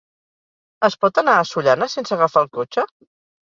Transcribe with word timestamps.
Es 0.89 0.95
pot 1.05 1.21
anar 1.23 1.37
a 1.43 1.45
Sollana 1.51 1.91
sense 1.95 2.19
agafar 2.19 2.47
el 2.47 2.53
cotxe? 2.61 2.91